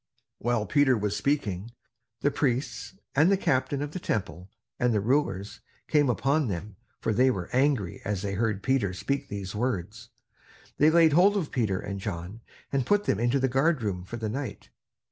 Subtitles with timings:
[0.39, 1.69] While Peter was speaking,
[2.21, 7.13] the priests, and the captain of the Temple, and the rulers, came upon them; for
[7.13, 10.09] they were angry as they heard Peter speak these words.
[10.77, 12.41] They laid hold of Peter and John,
[12.71, 14.69] and put them into the guardroom for the night.